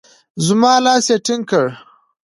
زما 0.45 0.73
لاس 0.85 1.05
يې 1.11 1.17
ټينګ 1.25 1.43
کړ. 1.51 1.65